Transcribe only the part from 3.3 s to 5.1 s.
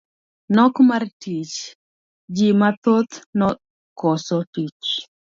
nokoso tich.